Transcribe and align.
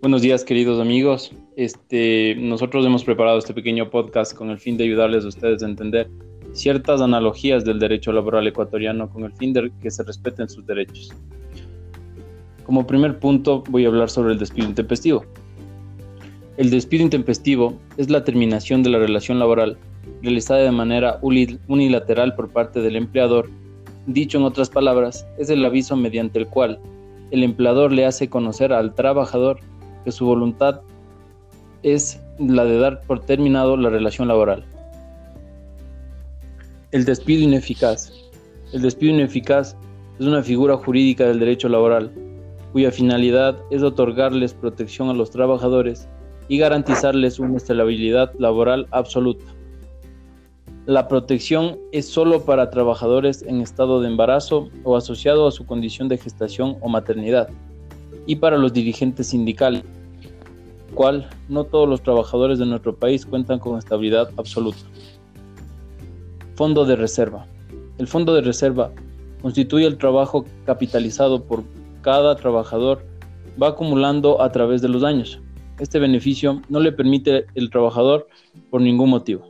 Buenos 0.00 0.22
días, 0.22 0.44
queridos 0.44 0.80
amigos. 0.80 1.32
Este, 1.56 2.36
nosotros 2.36 2.86
hemos 2.86 3.02
preparado 3.02 3.36
este 3.36 3.52
pequeño 3.52 3.90
podcast 3.90 4.32
con 4.32 4.48
el 4.50 4.60
fin 4.60 4.76
de 4.76 4.84
ayudarles 4.84 5.24
a 5.24 5.28
ustedes 5.28 5.60
a 5.60 5.66
entender 5.66 6.08
ciertas 6.52 7.00
analogías 7.00 7.64
del 7.64 7.80
derecho 7.80 8.12
laboral 8.12 8.46
ecuatoriano 8.46 9.10
con 9.10 9.24
el 9.24 9.32
fin 9.32 9.52
de 9.52 9.72
que 9.82 9.90
se 9.90 10.04
respeten 10.04 10.48
sus 10.48 10.64
derechos. 10.64 11.12
Como 12.62 12.86
primer 12.86 13.18
punto 13.18 13.64
voy 13.70 13.86
a 13.86 13.88
hablar 13.88 14.08
sobre 14.08 14.34
el 14.34 14.38
despido 14.38 14.68
intempestivo. 14.68 15.24
El 16.58 16.70
despido 16.70 17.02
intempestivo 17.02 17.76
es 17.96 18.08
la 18.08 18.22
terminación 18.22 18.84
de 18.84 18.90
la 18.90 18.98
relación 19.00 19.40
laboral 19.40 19.78
realizada 20.22 20.60
de 20.60 20.70
manera 20.70 21.18
unilateral 21.22 22.36
por 22.36 22.50
parte 22.50 22.80
del 22.82 22.94
empleador. 22.94 23.50
Dicho 24.06 24.38
en 24.38 24.44
otras 24.44 24.70
palabras, 24.70 25.26
es 25.38 25.50
el 25.50 25.64
aviso 25.64 25.96
mediante 25.96 26.38
el 26.38 26.46
cual 26.46 26.78
el 27.32 27.42
empleador 27.42 27.90
le 27.90 28.06
hace 28.06 28.30
conocer 28.30 28.72
al 28.72 28.94
trabajador 28.94 29.58
que 30.08 30.12
su 30.12 30.24
voluntad 30.24 30.80
es 31.82 32.18
la 32.38 32.64
de 32.64 32.78
dar 32.78 33.02
por 33.02 33.20
terminado 33.20 33.76
la 33.76 33.90
relación 33.90 34.26
laboral. 34.26 34.64
El 36.92 37.04
despido 37.04 37.42
ineficaz. 37.42 38.10
El 38.72 38.80
despido 38.80 39.12
ineficaz 39.12 39.76
es 40.18 40.24
una 40.24 40.42
figura 40.42 40.78
jurídica 40.78 41.26
del 41.26 41.40
derecho 41.40 41.68
laboral, 41.68 42.10
cuya 42.72 42.90
finalidad 42.90 43.58
es 43.70 43.82
otorgarles 43.82 44.54
protección 44.54 45.10
a 45.10 45.12
los 45.12 45.28
trabajadores 45.28 46.08
y 46.48 46.56
garantizarles 46.56 47.38
una 47.38 47.58
estabilidad 47.58 48.32
laboral 48.38 48.86
absoluta. 48.92 49.44
La 50.86 51.06
protección 51.06 51.76
es 51.92 52.08
solo 52.08 52.46
para 52.46 52.70
trabajadores 52.70 53.42
en 53.42 53.60
estado 53.60 54.00
de 54.00 54.08
embarazo 54.08 54.70
o 54.84 54.96
asociado 54.96 55.46
a 55.46 55.52
su 55.52 55.66
condición 55.66 56.08
de 56.08 56.16
gestación 56.16 56.78
o 56.80 56.88
maternidad 56.88 57.50
y 58.24 58.36
para 58.36 58.56
los 58.56 58.72
dirigentes 58.72 59.28
sindicales, 59.28 59.82
cual 60.94 61.28
no 61.48 61.64
todos 61.64 61.88
los 61.88 62.02
trabajadores 62.02 62.58
de 62.58 62.66
nuestro 62.66 62.94
país 62.94 63.26
cuentan 63.26 63.58
con 63.58 63.78
estabilidad 63.78 64.30
absoluta. 64.36 64.78
Fondo 66.54 66.84
de 66.84 66.96
reserva. 66.96 67.46
El 67.98 68.06
fondo 68.06 68.34
de 68.34 68.40
reserva 68.40 68.90
constituye 69.42 69.86
el 69.86 69.98
trabajo 69.98 70.44
capitalizado 70.66 71.42
por 71.44 71.62
cada 72.02 72.36
trabajador 72.36 73.04
va 73.60 73.68
acumulando 73.68 74.40
a 74.40 74.50
través 74.50 74.82
de 74.82 74.88
los 74.88 75.04
años. 75.04 75.40
Este 75.78 75.98
beneficio 75.98 76.62
no 76.68 76.80
le 76.80 76.92
permite 76.92 77.46
el 77.54 77.70
trabajador 77.70 78.26
por 78.70 78.80
ningún 78.80 79.10
motivo. 79.10 79.48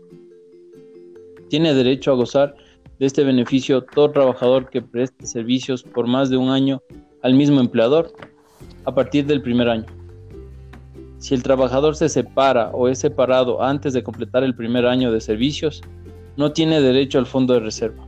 Tiene 1.48 1.74
derecho 1.74 2.12
a 2.12 2.14
gozar 2.14 2.54
de 2.98 3.06
este 3.06 3.24
beneficio 3.24 3.82
todo 3.82 4.10
trabajador 4.10 4.68
que 4.68 4.82
preste 4.82 5.26
servicios 5.26 5.82
por 5.82 6.06
más 6.06 6.30
de 6.30 6.36
un 6.36 6.50
año 6.50 6.82
al 7.22 7.34
mismo 7.34 7.60
empleador 7.60 8.12
a 8.84 8.94
partir 8.94 9.26
del 9.26 9.40
primer 9.40 9.68
año. 9.68 9.97
Si 11.18 11.34
el 11.34 11.42
trabajador 11.42 11.96
se 11.96 12.08
separa 12.08 12.70
o 12.72 12.88
es 12.88 13.00
separado 13.00 13.62
antes 13.62 13.92
de 13.92 14.02
completar 14.02 14.44
el 14.44 14.54
primer 14.54 14.86
año 14.86 15.10
de 15.10 15.20
servicios, 15.20 15.82
no 16.36 16.52
tiene 16.52 16.80
derecho 16.80 17.18
al 17.18 17.26
fondo 17.26 17.54
de 17.54 17.60
reserva. 17.60 18.06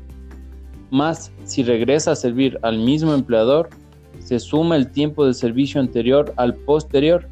Más, 0.91 1.33
si 1.45 1.63
regresa 1.63 2.13
a 2.13 2.17
servir 2.17 2.59
al 2.63 2.79
mismo 2.79 3.13
empleador, 3.13 3.71
se 4.19 4.39
suma 4.39 4.77
el 4.77 4.91
tiempo 4.91 5.27
de 5.27 5.35
servicio 5.35 5.81
anterior 5.81 6.33
al 6.37 6.55
posterior 6.55 7.29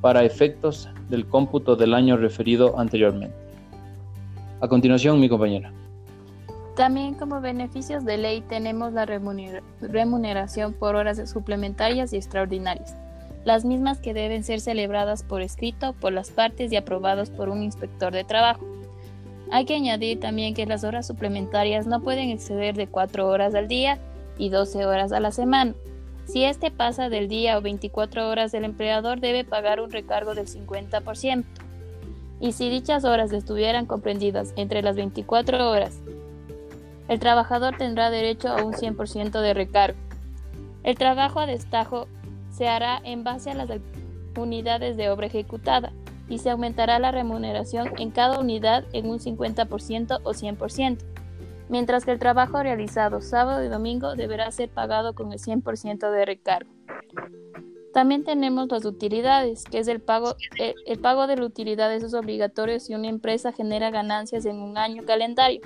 para 0.00 0.24
efectos 0.24 0.88
del 1.08 1.26
cómputo 1.26 1.76
del 1.76 1.94
año 1.94 2.16
referido 2.16 2.78
anteriormente. 2.78 3.36
A 4.60 4.68
continuación, 4.68 5.20
mi 5.20 5.28
compañera. 5.28 5.72
También 6.76 7.14
como 7.14 7.40
beneficios 7.40 8.04
de 8.04 8.18
ley 8.18 8.42
tenemos 8.42 8.92
la 8.92 9.06
remuneración 9.06 10.72
por 10.72 10.96
horas 10.96 11.30
suplementarias 11.30 12.12
y 12.12 12.16
extraordinarias, 12.16 12.96
las 13.44 13.64
mismas 13.64 13.98
que 13.98 14.14
deben 14.14 14.44
ser 14.44 14.60
celebradas 14.60 15.22
por 15.22 15.42
escrito 15.42 15.92
por 15.94 16.12
las 16.12 16.30
partes 16.30 16.72
y 16.72 16.76
aprobadas 16.76 17.30
por 17.30 17.48
un 17.48 17.62
inspector 17.62 18.12
de 18.12 18.24
trabajo. 18.24 18.64
Hay 19.50 19.66
que 19.66 19.74
añadir 19.74 20.20
también 20.20 20.54
que 20.54 20.66
las 20.66 20.84
horas 20.84 21.06
suplementarias 21.06 21.86
no 21.86 22.00
pueden 22.00 22.30
exceder 22.30 22.74
de 22.74 22.86
4 22.86 23.28
horas 23.28 23.54
al 23.54 23.68
día 23.68 23.98
y 24.38 24.48
12 24.48 24.86
horas 24.86 25.12
a 25.12 25.20
la 25.20 25.30
semana. 25.30 25.74
Si 26.26 26.44
este 26.44 26.70
pasa 26.70 27.10
del 27.10 27.28
día 27.28 27.58
o 27.58 27.60
24 27.60 28.28
horas, 28.30 28.54
el 28.54 28.64
empleador 28.64 29.20
debe 29.20 29.44
pagar 29.44 29.80
un 29.80 29.90
recargo 29.90 30.34
del 30.34 30.46
50% 30.46 31.44
y 32.40 32.52
si 32.52 32.68
dichas 32.68 33.04
horas 33.04 33.32
estuvieran 33.32 33.86
comprendidas 33.86 34.52
entre 34.56 34.82
las 34.82 34.96
24 34.96 35.70
horas, 35.70 36.00
el 37.08 37.18
trabajador 37.18 37.76
tendrá 37.76 38.10
derecho 38.10 38.48
a 38.48 38.64
un 38.64 38.72
100% 38.72 39.40
de 39.40 39.54
recargo. 39.54 39.98
El 40.82 40.96
trabajo 40.96 41.40
a 41.40 41.46
destajo 41.46 42.08
se 42.54 42.68
hará 42.68 43.00
en 43.04 43.24
base 43.24 43.50
a 43.50 43.54
las 43.54 43.68
unidades 44.36 44.96
de 44.96 45.10
obra 45.10 45.26
ejecutada 45.26 45.92
y 46.28 46.38
se 46.38 46.50
aumentará 46.50 46.98
la 46.98 47.10
remuneración 47.10 47.90
en 47.98 48.10
cada 48.10 48.38
unidad 48.38 48.84
en 48.92 49.10
un 49.10 49.18
50% 49.18 50.20
o 50.22 50.30
100%, 50.30 50.98
mientras 51.68 52.04
que 52.04 52.12
el 52.12 52.18
trabajo 52.18 52.62
realizado 52.62 53.20
sábado 53.20 53.64
y 53.64 53.68
domingo 53.68 54.14
deberá 54.14 54.50
ser 54.50 54.70
pagado 54.70 55.14
con 55.14 55.32
el 55.32 55.38
100% 55.38 56.10
de 56.10 56.24
recargo. 56.24 56.70
También 57.92 58.24
tenemos 58.24 58.68
las 58.72 58.84
utilidades, 58.84 59.64
que 59.64 59.78
es 59.78 59.86
el 59.86 60.00
pago, 60.00 60.34
eh, 60.58 60.74
el, 60.86 60.98
pago 60.98 61.28
de 61.28 61.36
las 61.36 61.46
utilidades 61.46 62.02
es 62.02 62.14
obligatorio 62.14 62.80
si 62.80 62.94
una 62.94 63.08
empresa 63.08 63.52
genera 63.52 63.90
ganancias 63.90 64.46
en 64.46 64.56
un 64.56 64.78
año 64.78 65.04
calendario. 65.04 65.60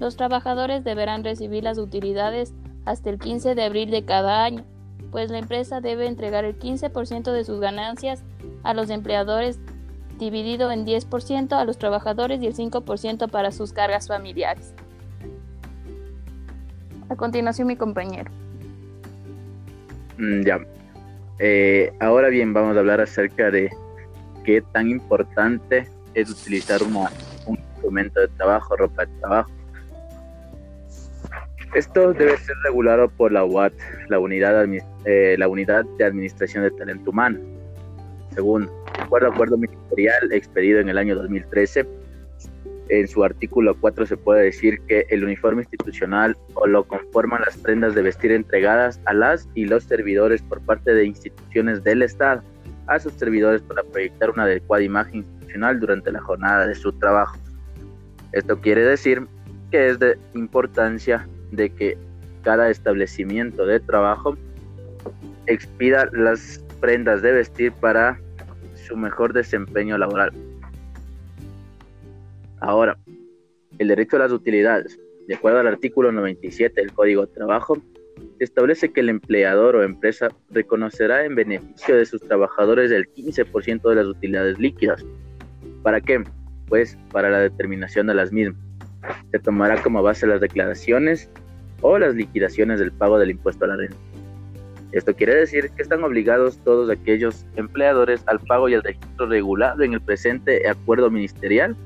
Los 0.00 0.16
trabajadores 0.16 0.82
deberán 0.82 1.22
recibir 1.22 1.62
las 1.62 1.78
utilidades 1.78 2.52
hasta 2.84 3.10
el 3.10 3.20
15 3.20 3.54
de 3.54 3.62
abril 3.62 3.90
de 3.92 4.04
cada 4.04 4.44
año, 4.44 4.64
pues 5.10 5.30
la 5.30 5.38
empresa 5.38 5.80
debe 5.80 6.06
entregar 6.06 6.44
el 6.44 6.58
15% 6.58 7.32
de 7.32 7.44
sus 7.44 7.60
ganancias 7.60 8.22
a 8.62 8.74
los 8.74 8.90
empleadores, 8.90 9.58
dividido 10.18 10.70
en 10.70 10.84
10% 10.84 11.52
a 11.52 11.64
los 11.64 11.78
trabajadores 11.78 12.42
y 12.42 12.46
el 12.46 12.54
5% 12.54 13.30
para 13.30 13.52
sus 13.52 13.72
cargas 13.72 14.08
familiares. 14.08 14.74
A 17.08 17.16
continuación, 17.16 17.68
mi 17.68 17.76
compañero. 17.76 18.30
Mm, 20.18 20.42
ya, 20.42 20.60
eh, 21.38 21.92
ahora 22.00 22.28
bien, 22.28 22.52
vamos 22.52 22.76
a 22.76 22.80
hablar 22.80 23.00
acerca 23.00 23.50
de 23.50 23.70
qué 24.44 24.62
tan 24.72 24.90
importante 24.90 25.88
es 26.14 26.30
utilizar 26.30 26.82
un 26.82 27.56
instrumento 27.56 28.20
de 28.20 28.28
trabajo, 28.28 28.76
ropa 28.76 29.06
de 29.06 29.12
trabajo. 29.20 29.50
Esto 31.78 32.12
debe 32.12 32.36
ser 32.38 32.56
regulado 32.64 33.08
por 33.08 33.30
la 33.30 33.44
UAT, 33.44 33.72
la 34.08 34.18
unidad, 34.18 34.66
eh, 35.04 35.36
de 35.38 36.04
Administración 36.04 36.64
de 36.64 36.72
Talento 36.72 37.12
Humano. 37.12 37.38
Según 38.34 38.64
el 38.64 39.26
acuerdo 39.26 39.56
ministerial 39.56 40.32
expedido 40.32 40.80
en 40.80 40.88
el 40.88 40.98
año 40.98 41.14
2013, 41.14 41.86
en 42.88 43.06
su 43.06 43.22
artículo 43.22 43.76
4 43.78 44.06
se 44.06 44.16
puede 44.16 44.42
decir 44.42 44.80
que 44.88 45.06
el 45.10 45.22
uniforme 45.22 45.62
institucional 45.62 46.36
o 46.54 46.66
lo 46.66 46.82
conforman 46.82 47.42
las 47.42 47.56
prendas 47.56 47.94
de 47.94 48.02
vestir 48.02 48.32
entregadas 48.32 49.00
a 49.04 49.14
las 49.14 49.48
y 49.54 49.66
los 49.66 49.84
servidores 49.84 50.42
por 50.42 50.60
parte 50.60 50.92
de 50.92 51.04
instituciones 51.04 51.84
del 51.84 52.02
Estado 52.02 52.42
a 52.88 52.98
sus 52.98 53.12
servidores 53.12 53.62
para 53.62 53.84
proyectar 53.84 54.30
una 54.30 54.42
adecuada 54.42 54.82
imagen 54.82 55.18
institucional 55.18 55.78
durante 55.78 56.10
la 56.10 56.22
jornada 56.22 56.66
de 56.66 56.74
su 56.74 56.90
trabajo. 56.94 57.38
Esto 58.32 58.60
quiere 58.60 58.82
decir 58.82 59.28
que 59.70 59.90
es 59.90 60.00
de 60.00 60.18
importancia 60.34 61.28
de 61.52 61.70
que 61.70 61.96
cada 62.42 62.70
establecimiento 62.70 63.66
de 63.66 63.80
trabajo 63.80 64.36
expida 65.46 66.08
las 66.12 66.64
prendas 66.80 67.22
de 67.22 67.32
vestir 67.32 67.72
para 67.72 68.18
su 68.74 68.96
mejor 68.96 69.32
desempeño 69.32 69.98
laboral. 69.98 70.32
Ahora, 72.60 72.98
el 73.78 73.88
derecho 73.88 74.16
a 74.16 74.20
las 74.20 74.32
utilidades, 74.32 74.98
de 75.26 75.34
acuerdo 75.34 75.60
al 75.60 75.66
artículo 75.66 76.10
97 76.10 76.80
del 76.80 76.92
Código 76.92 77.26
de 77.26 77.32
Trabajo, 77.32 77.78
establece 78.38 78.92
que 78.92 79.00
el 79.00 79.08
empleador 79.08 79.76
o 79.76 79.82
empresa 79.82 80.28
reconocerá 80.50 81.24
en 81.24 81.34
beneficio 81.34 81.96
de 81.96 82.06
sus 82.06 82.20
trabajadores 82.22 82.90
el 82.90 83.12
15% 83.12 83.88
de 83.88 83.94
las 83.94 84.06
utilidades 84.06 84.58
líquidas. 84.58 85.04
¿Para 85.82 86.00
qué? 86.00 86.22
Pues 86.68 86.98
para 87.12 87.30
la 87.30 87.40
determinación 87.40 88.06
de 88.06 88.14
las 88.14 88.32
mismas. 88.32 88.60
Se 89.30 89.38
tomará 89.38 89.80
como 89.82 90.02
base 90.02 90.26
las 90.26 90.40
declaraciones 90.40 91.30
o 91.80 91.98
las 91.98 92.14
liquidaciones 92.14 92.78
del 92.80 92.92
pago 92.92 93.18
del 93.18 93.30
impuesto 93.30 93.64
a 93.64 93.68
la 93.68 93.76
renta. 93.76 93.96
Esto 94.92 95.14
quiere 95.14 95.34
decir 95.34 95.70
que 95.70 95.82
están 95.82 96.02
obligados 96.02 96.58
todos 96.64 96.88
aquellos 96.88 97.44
empleadores 97.56 98.22
al 98.26 98.40
pago 98.40 98.68
y 98.68 98.74
al 98.74 98.82
registro 98.82 99.26
regulado 99.26 99.82
en 99.82 99.92
el 99.92 100.00
presente 100.00 100.66
acuerdo 100.66 101.10
ministerial 101.10 101.76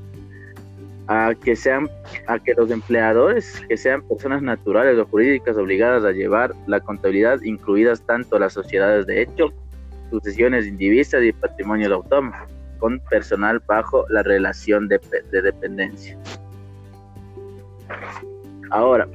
a 1.08 1.34
que 1.34 1.56
sean 1.56 1.88
a 2.28 2.38
que 2.38 2.54
los 2.54 2.70
empleadores 2.70 3.60
que 3.68 3.76
sean 3.76 4.06
personas 4.06 4.40
naturales 4.40 4.96
o 4.98 5.04
jurídicas 5.06 5.56
obligadas 5.56 6.04
a 6.04 6.12
llevar 6.12 6.54
la 6.68 6.78
contabilidad 6.78 7.42
incluidas 7.42 8.02
tanto 8.06 8.38
las 8.38 8.52
sociedades 8.52 9.06
de 9.06 9.22
hecho 9.22 9.52
sucesiones 10.10 10.66
indivisas 10.66 11.24
y 11.24 11.32
patrimonio 11.32 11.88
de 11.88 11.94
autónomo 11.94 12.36
con 12.78 13.00
personal 13.10 13.60
bajo 13.66 14.06
la 14.10 14.22
relación 14.22 14.86
de, 14.86 15.00
de 15.32 15.42
dependencia 15.42 16.16
ahora 18.70 19.08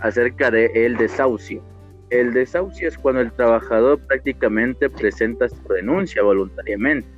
acerca 0.00 0.50
de 0.50 0.70
el 0.74 0.96
desahucio 0.96 1.62
El 2.10 2.32
desahucio 2.32 2.88
es 2.88 2.98
cuando 2.98 3.20
el 3.20 3.32
trabajador 3.32 3.98
prácticamente 4.06 4.90
presenta 4.90 5.48
su 5.48 5.62
renuncia 5.68 6.22
voluntariamente. 6.22 7.08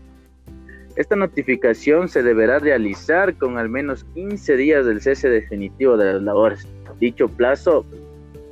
Esta 0.97 1.17
notificación 1.17 2.09
se 2.09 2.23
deberá 2.23 2.59
realizar 2.59 3.35
con 3.37 3.57
al 3.57 3.71
menos 3.71 4.05
15 4.13 4.57
días 4.57 4.85
del 4.85 5.01
cese 5.01 5.31
definitivo 5.31 5.97
de 5.97 6.13
las 6.13 6.23
labores. 6.23 6.69
Dicho 7.01 7.29
plazo 7.29 7.87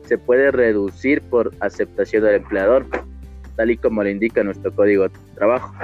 se 0.04 0.16
puede 0.16 0.50
reducir 0.50 1.20
por 1.22 1.52
aceptación 1.60 2.24
del 2.24 2.36
empleador, 2.36 2.86
tal 3.56 3.70
y 3.70 3.76
como 3.76 4.02
le 4.02 4.12
indica 4.12 4.42
nuestro 4.42 4.74
código 4.74 5.08
de 5.08 5.14
trabajo. 5.34 5.74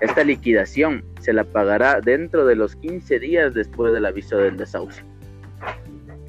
Esta 0.00 0.22
liquidación 0.22 1.02
se 1.20 1.32
la 1.32 1.44
pagará 1.44 2.00
dentro 2.00 2.44
de 2.44 2.54
los 2.54 2.76
15 2.76 3.18
días 3.18 3.54
después 3.54 3.92
del 3.92 4.04
aviso 4.04 4.36
del 4.36 4.58
desahucio. 4.58 5.02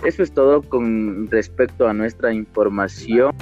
Eso 0.03 0.23
es 0.23 0.31
todo 0.31 0.61
con 0.61 1.29
respecto 1.29 1.87
a 1.87 1.93
nuestra 1.93 2.33
información. 2.33 3.35